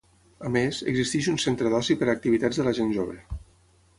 [0.47, 3.21] A més, existeix un Centre d'oci per a activitats de la gent jove.